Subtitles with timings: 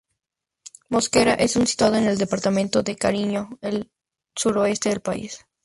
[0.89, 3.91] Mosquera es un situado en el departamento de Nariño, al
[4.33, 5.45] suroeste del país.